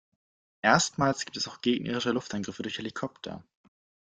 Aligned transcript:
Erstmals 0.63 1.25
gibt 1.25 1.37
es 1.37 1.47
auch 1.47 1.61
gegnerische 1.61 2.09
Luftangriffe 2.11 2.63
durch 2.63 2.79
Helikopter. 2.79 3.43